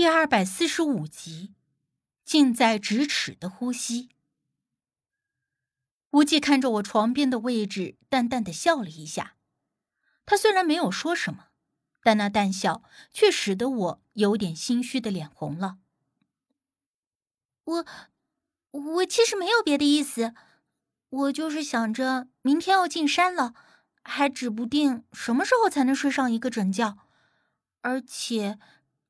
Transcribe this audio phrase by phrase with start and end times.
[0.00, 1.52] 第二百四十五集，
[2.24, 4.08] 近在咫尺的呼吸。
[6.12, 9.36] 无忌看着我床边的位置，淡淡的笑了一下。
[10.24, 11.48] 他虽然没有说什么，
[12.02, 12.82] 但那淡笑
[13.12, 15.76] 却使得我有点心虚的脸红了。
[17.64, 17.86] 我，
[18.70, 20.32] 我其实没有别的意思，
[21.10, 23.52] 我就是想着明天要进山了，
[24.02, 26.96] 还指不定什么时候才能睡上一个整觉，
[27.82, 28.58] 而且。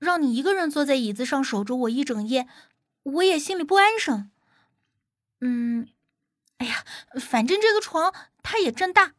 [0.01, 2.49] 让你一个人坐在椅子上守着我一整夜，
[3.03, 4.31] 我也心里不安生。
[5.41, 5.89] 嗯，
[6.57, 6.85] 哎呀，
[7.21, 9.15] 反正这个床它也占大，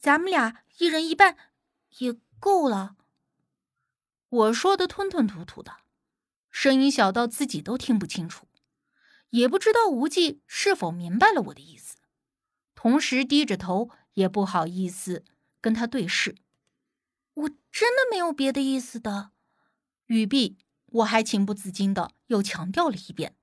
[0.00, 1.36] 咱们俩一人一半
[1.98, 2.96] 也够了。
[4.28, 5.76] 我说的吞吞吐吐的，
[6.50, 8.48] 声音小到自己都听不清楚，
[9.30, 11.96] 也不知道无忌是否明白了我的意思，
[12.74, 15.24] 同时低着头，也不好意思
[15.60, 16.34] 跟他对视。
[17.34, 19.30] 我真的没有别的意思的。
[20.06, 23.36] 语毕，我还情不自禁的又强调了一遍，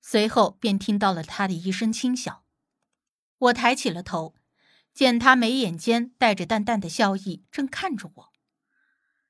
[0.00, 2.44] 随后便听到了他的一声轻笑。
[3.38, 4.34] 我抬起了头，
[4.92, 8.32] 见他眉眼间带着淡淡的笑意，正看着我，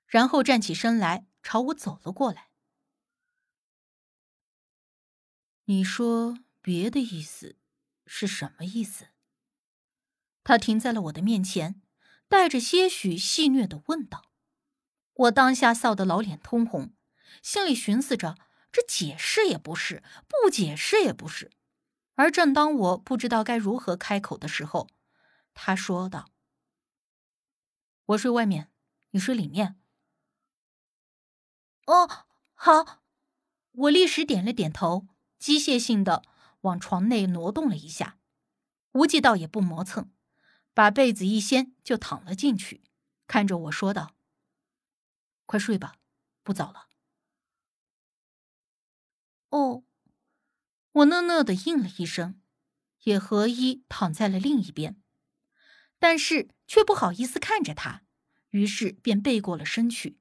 [0.07, 2.49] 然后站起身来朝我走了过来。
[5.65, 7.59] 你说别的意思
[8.07, 9.09] 是什么意思？
[10.43, 11.83] 他停在了我的面前，
[12.27, 14.28] 带着些许戏谑的问道。
[15.19, 16.93] 我当下臊得老脸通红，
[17.43, 18.37] 心里寻思着：
[18.71, 21.51] 这解释也不是，不解释也不是。
[22.15, 24.89] 而正当我不知道该如何开口的时候，
[25.55, 26.31] 他说道
[28.07, 28.71] ：“我睡外面，
[29.11, 29.81] 你睡里面。”
[31.87, 33.03] 哦，好。
[33.73, 35.07] 我立时点了点头，
[35.39, 36.25] 机械性的
[36.63, 38.19] 往床内挪动了一下。
[38.93, 40.11] 无忌倒也不磨蹭，
[40.75, 42.83] 把被子一掀就躺了进去，
[43.27, 44.18] 看着我说道。
[45.49, 45.95] 快睡吧，
[46.43, 46.89] 不早了。
[49.49, 49.83] 哦，
[50.93, 52.39] 我讷讷的应了一声，
[53.05, 55.01] 也合衣躺在了另一边，
[55.99, 58.03] 但是却不好意思看着他，
[58.51, 60.19] 于是便背过了身去。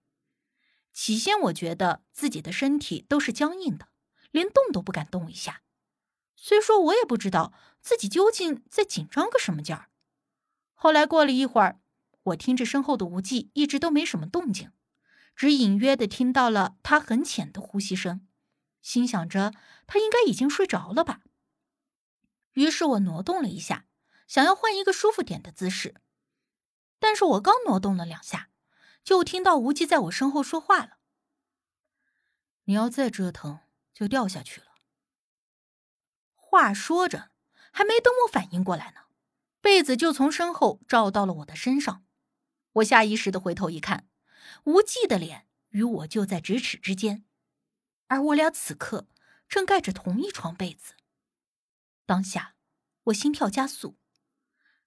[0.93, 3.89] 起先我觉得自己的身体都是僵硬的，
[4.31, 5.61] 连动都不敢动一下。
[6.37, 9.89] 虽说我也不知道自己究竟在紧张个什么劲儿。
[10.73, 11.81] 后来过了一会儿，
[12.23, 14.71] 我听着身后的无忌一直都没什么动静。
[15.37, 18.27] 只隐约的听到了他很浅的呼吸声，
[18.81, 19.53] 心想着
[19.85, 21.21] 他应该已经睡着了吧。
[22.53, 23.85] 于是我挪动了一下，
[24.27, 26.01] 想要换一个舒服点的姿势。
[26.97, 28.49] 但是我刚挪动了两下，
[29.03, 30.97] 就听到无忌在我身后说话了
[32.65, 33.59] ：“你要再折腾，
[33.93, 34.65] 就掉下去了。”
[36.33, 37.29] 话说着，
[37.71, 39.01] 还没等我反应过来呢，
[39.61, 42.03] 被子就从身后照到了我的身上。
[42.71, 44.07] 我下意识的回头一看。
[44.67, 47.23] 无忌的脸与我就在咫尺之间，
[48.07, 49.07] 而我俩此刻
[49.47, 50.95] 正盖着同一床被子。
[52.05, 52.55] 当下，
[53.05, 53.97] 我心跳加速，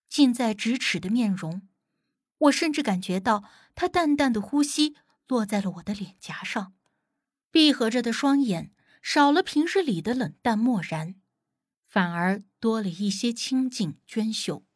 [0.07, 1.67] 近在咫尺的面容，
[2.37, 4.95] 我甚至感觉到他淡淡的呼吸
[5.27, 6.75] 落在了我的脸颊上，
[7.51, 11.15] 闭合着的双眼少了平日里的冷淡漠然，
[11.87, 14.67] 反而多了一些清静娟秀，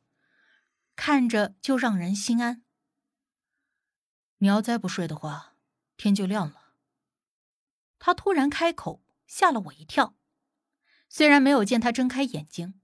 [0.97, 2.64] 看着就让人心安。
[4.39, 5.55] 你要再不睡的话，
[5.97, 6.73] 天就亮了。
[7.99, 10.15] 他突然开口，吓了我一跳。
[11.09, 12.75] 虽然没有见他睁开眼睛，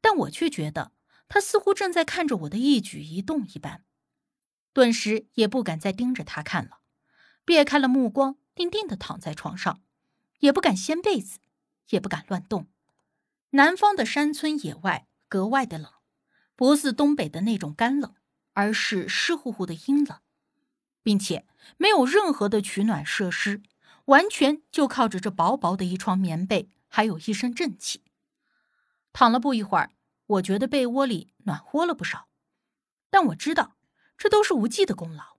[0.00, 0.92] 但我却觉得
[1.28, 3.84] 他似乎正在看着我的一举一动一般，
[4.72, 6.78] 顿时也不敢再盯着他看了，
[7.44, 9.82] 别开了目光，定定的躺在床上，
[10.38, 11.40] 也不敢掀被子，
[11.90, 12.68] 也不敢乱动。
[13.50, 15.92] 南方的山村野外格外的冷，
[16.56, 18.14] 不似东北的那种干冷，
[18.52, 20.20] 而是湿乎乎的阴冷。
[21.04, 23.62] 并且没有任何的取暖设施，
[24.06, 28.02] 完全就靠着这薄薄的一床棉被，还有一身正气。
[29.12, 29.92] 躺了不一会儿，
[30.26, 32.26] 我觉得被窝里暖和了不少，
[33.10, 33.76] 但我知道
[34.16, 35.36] 这都是无忌的功劳。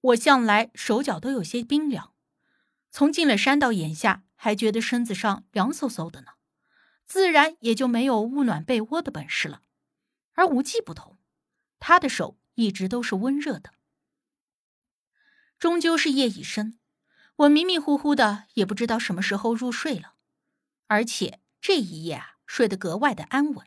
[0.00, 2.12] 我向来手脚都有些冰凉，
[2.90, 6.32] 从进了山到眼下还觉得身子上凉飕飕的呢，
[7.06, 9.62] 自然也就没有捂暖被窝的本事了。
[10.32, 11.16] 而无忌不同，
[11.78, 13.73] 他的手一直都是温热的。
[15.64, 16.78] 终究是夜已深，
[17.36, 20.12] 我迷迷糊糊的，也不知道什么时候入睡了，
[20.88, 23.66] 而且这一夜啊，睡得格外的安稳，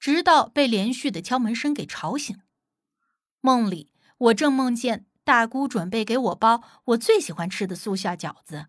[0.00, 2.40] 直到被连续的敲门声给吵醒。
[3.42, 8.68] 梦里，我正梦见大姑准备给我包我最喜欢吃的素馅饺子，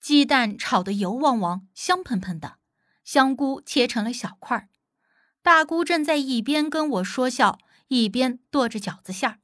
[0.00, 2.58] 鸡蛋炒得油汪汪、香喷喷的，
[3.04, 4.68] 香菇切成了小块儿
[5.42, 9.38] 大姑正在一边跟我说笑，一边剁着饺子馅儿。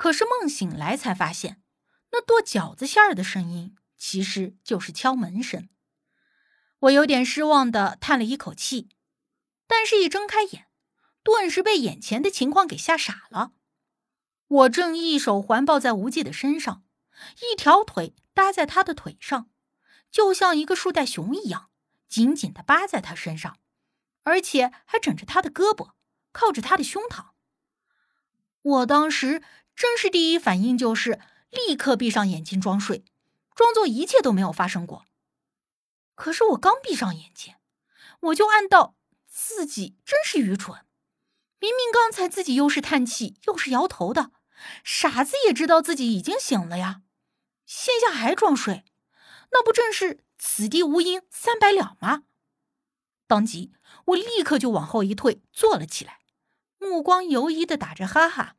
[0.00, 1.62] 可是梦醒来才发现，
[2.12, 5.68] 那剁饺子馅儿的声音其实就是敲门声。
[6.78, 8.88] 我有点失望的叹了一口气，
[9.66, 10.68] 但是，一睁开眼，
[11.22, 13.52] 顿时被眼前的情况给吓傻了。
[14.46, 16.82] 我正一手环抱在无忌的身上，
[17.52, 19.50] 一条腿搭在他的腿上，
[20.10, 21.68] 就像一个树袋熊一样，
[22.08, 23.58] 紧紧的扒在他身上，
[24.22, 25.90] 而且还枕着他的胳膊，
[26.32, 27.26] 靠着他的胸膛。
[28.62, 29.42] 我当时
[29.80, 31.18] 真是第一反应就是
[31.48, 33.02] 立刻闭上眼睛装睡，
[33.54, 35.06] 装作一切都没有发生过。
[36.14, 37.54] 可是我刚闭上眼睛，
[38.20, 38.94] 我就暗道
[39.26, 40.84] 自己真是愚蠢。
[41.60, 44.32] 明明刚才自己又是叹气又是摇头的，
[44.84, 47.00] 傻子也知道自己已经醒了呀，
[47.64, 48.84] 现下还装睡，
[49.52, 52.24] 那不正是此地无银三百两吗？
[53.26, 53.72] 当即，
[54.08, 56.18] 我立刻就往后一退，坐了起来，
[56.76, 58.56] 目光游移的打着哈哈。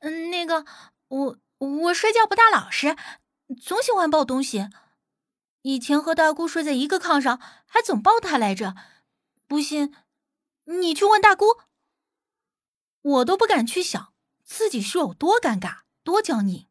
[0.00, 0.64] 嗯，那个，
[1.08, 2.96] 我我睡觉不大老实，
[3.60, 4.68] 总喜欢抱东西。
[5.62, 8.74] 以前和大姑睡在一个炕上，还总抱她来着。
[9.46, 9.94] 不信，
[10.64, 11.46] 你去问大姑。
[13.00, 16.68] 我都不敢去想自己是有多尴尬、多僵硬。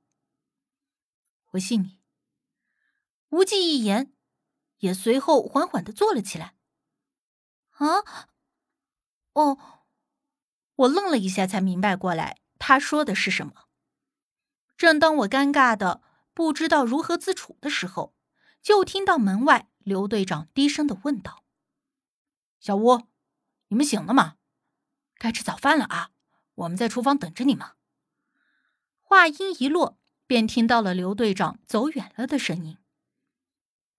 [1.51, 2.00] 我信你。
[3.30, 4.13] 无忌一言，
[4.77, 6.56] 也随后缓缓的坐了起来。
[7.71, 8.30] 啊？
[9.33, 9.57] 哦，
[10.75, 13.65] 我愣了一下，才明白过来他说的是什么。
[14.77, 16.01] 正当我尴尬的
[16.33, 18.15] 不知道如何自处的时候。
[18.62, 21.44] 就听到门外刘队长低声的问道
[22.62, 23.10] ：“小吴，
[23.68, 24.38] 你们醒了吗？
[25.18, 26.12] 该吃早饭了啊！
[26.56, 27.68] 我们在厨房等着你们。”
[29.04, 32.77] 话音一落，便听到了刘队长走远了的声音。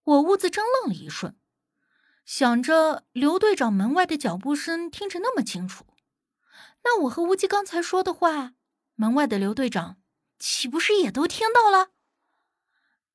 [0.05, 1.37] 我兀自怔愣了一瞬，
[2.25, 5.85] 想着刘队长门外的脚步声听着那么清楚，
[6.85, 8.55] 那我和无忌刚才说的话，
[8.95, 9.97] 门外的刘队长
[10.39, 11.91] 岂不是也都听到了？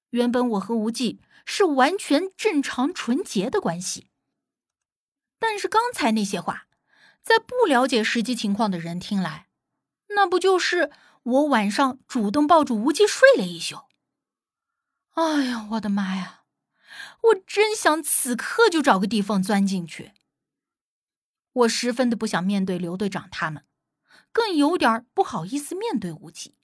[0.09, 1.21] 原本我和无忌。
[1.51, 4.11] 是完全正常纯洁的关系，
[5.39, 6.67] 但是刚才那些话，
[7.23, 9.47] 在不了解实际情况的人听来，
[10.09, 10.91] 那不就是
[11.23, 13.85] 我晚上主动抱住无忌睡了一宿？
[15.15, 16.43] 哎呀，我的妈呀！
[17.21, 20.11] 我真想此刻就找个地缝钻进去。
[21.59, 23.65] 我十分的不想面对刘队长他们，
[24.31, 26.55] 更有点不好意思面对无忌。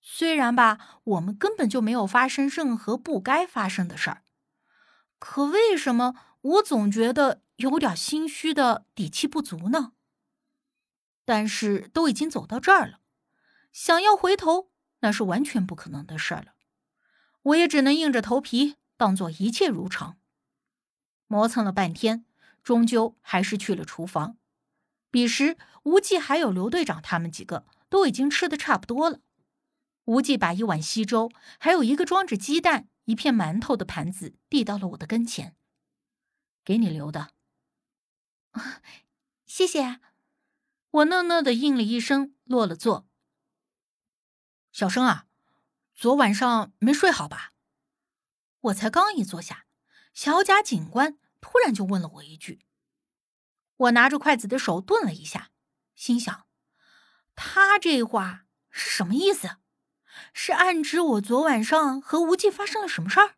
[0.00, 4.22] 虽然吧，我们根本就没有发生任何不该发生的事儿，
[5.18, 9.92] 可为什么我总觉得有点心虚的底气不足呢？
[11.24, 12.98] 但是都已经走到这儿了，
[13.72, 14.70] 想要回头
[15.00, 16.54] 那是完全不可能的事儿了。
[17.42, 20.18] 我也只能硬着头皮，当做一切如常。
[21.28, 22.24] 磨蹭了半天，
[22.62, 24.36] 终究还是去了厨房。
[25.10, 29.20] 彼时，无忌还有刘队长他们几个都已经吃的差不多了。
[30.04, 35.54] 无忌把一碗稀粥，还有一个装着鸡蛋、一片馒头的盘子递到了我的跟前，
[36.64, 37.30] 给你留的。
[39.46, 40.00] 谢谢。
[40.90, 43.06] 我讷讷的应了一声，落了座。
[44.72, 45.26] 小生啊，
[45.94, 47.52] 昨晚上没睡好吧？
[48.60, 49.66] 我才刚一坐下，
[50.12, 52.64] 小贾警官突然就问了我一句。
[53.76, 55.50] 我拿着筷子的手顿了一下，
[55.94, 56.46] 心想，
[57.34, 59.56] 他这话是什么意思？
[60.32, 63.34] 是暗指我昨晚上和无忌发生了什么事儿？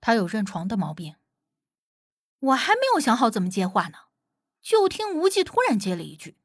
[0.00, 1.16] 他有认床的毛病。
[2.38, 3.98] 我还没有想好怎么接话呢，
[4.62, 6.38] 就听无忌突然接了一句，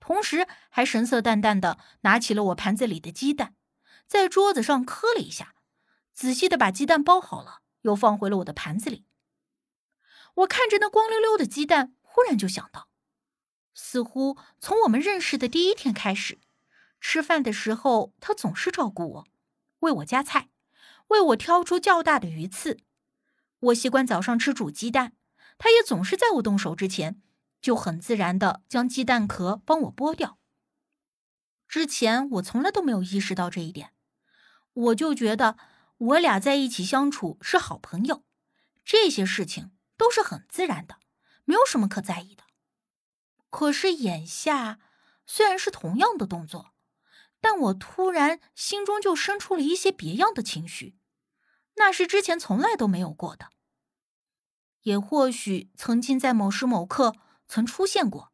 [0.00, 3.54] 同时还神色淡淡的拿起了我盘子里的鸡蛋，
[4.06, 5.54] 在桌子上磕了一下，
[6.12, 9.06] 仔细的把鸡蛋包好了，又放回了我的盘子里。
[10.34, 12.88] 我看着那光溜溜的鸡蛋，忽然就想到，
[13.72, 16.38] 似乎从我们认识的第一天开始。
[17.00, 19.26] 吃饭的时候，他总是照顾我，
[19.80, 20.48] 为我夹菜，
[21.08, 22.78] 为我挑出较大的鱼刺。
[23.60, 25.12] 我习惯早上吃煮鸡蛋，
[25.58, 27.20] 他也总是在我动手之前，
[27.60, 30.38] 就很自然的将鸡蛋壳帮我剥掉。
[31.68, 33.92] 之前我从来都没有意识到这一点，
[34.72, 35.56] 我就觉得
[36.04, 38.24] 我俩在一起相处是好朋友，
[38.84, 40.96] 这些事情都是很自然的，
[41.44, 42.44] 没有什么可在意的。
[43.48, 44.80] 可是眼下，
[45.24, 46.72] 虽然是同样的动作。
[47.40, 50.96] 但我突然心中就生出了一些别样的情绪，
[51.76, 53.50] 那是之前从来都没有过的，
[54.84, 57.14] 也或许曾经在某时某刻
[57.46, 58.32] 曾出现过，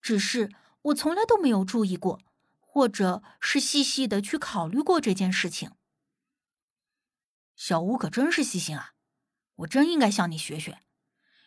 [0.00, 2.22] 只是我从来都没有注意过，
[2.58, 5.72] 或者是细细的去考虑过这件事情。
[7.54, 8.94] 小吴可真是细心啊，
[9.56, 10.82] 我真应该向你学学，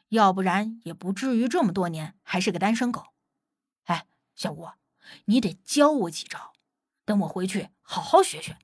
[0.10, 3.08] 要不然也不至于这么多年还是个单身狗。
[3.86, 4.70] 哎，小吴，
[5.26, 6.54] 你得教我几招。
[7.04, 8.58] 等我回去好好学学，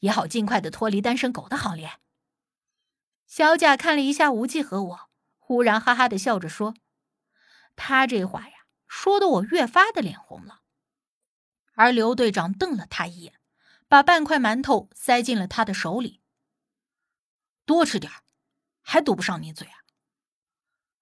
[0.00, 1.98] 也好尽快的脱离单身狗的行列。
[3.26, 6.74] 小贾看了一下无忌和我，忽然哈哈的笑着说
[7.76, 8.54] ：“他这话呀，
[8.86, 10.62] 说的我越发的脸红了。”
[11.72, 13.34] 而刘队长瞪了他一眼，
[13.86, 16.20] 把半块馒头塞进了他的手里。
[17.68, 18.10] 多吃点
[18.80, 19.84] 还堵不上你嘴啊？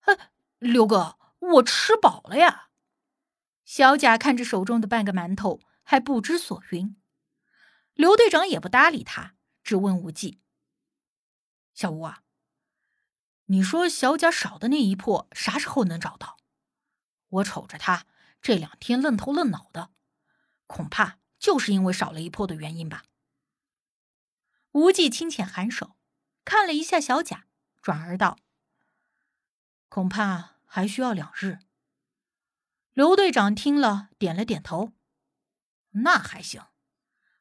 [0.00, 2.70] 哎，刘哥，我吃饱了呀。
[3.64, 7.00] 小贾看着手中的半个馒头，还不知所云。
[7.94, 10.40] 刘队长也不搭理他，只问无忌
[11.72, 12.24] ：“小吴啊，
[13.44, 16.36] 你说小贾少的那一破啥时候能找到？
[17.28, 18.06] 我瞅着他
[18.42, 19.90] 这两天愣头愣脑的，
[20.66, 23.04] 恐怕就是因为少了一破的原因吧。”
[24.72, 25.95] 无忌轻浅颔首，
[26.46, 27.46] 看了一下小贾，
[27.82, 28.38] 转而道
[29.90, 31.58] ：“恐怕还需要两日。”
[32.94, 34.92] 刘队长听了，点了点头。
[35.90, 36.62] 那还行，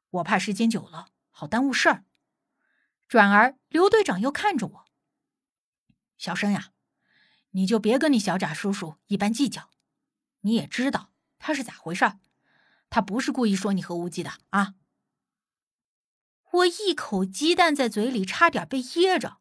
[0.10, 2.04] 我怕时间久了好耽误事儿。
[3.08, 4.86] 转而，刘队长又看着我
[6.18, 6.72] ：“小生呀，
[7.52, 9.70] 你就别跟你小贾叔叔一般计较。
[10.42, 12.20] 你也知道他是咋回事儿，
[12.90, 14.74] 他不是故意说你和无忌的啊。”
[16.56, 19.38] 我一口鸡蛋在嘴里，差点被噎着。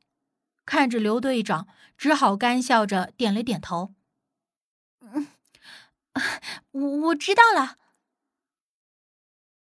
[0.64, 3.94] 看着刘队长，只好干笑着点了点头。
[5.00, 5.28] 嗯
[6.73, 7.78] 我我知道了。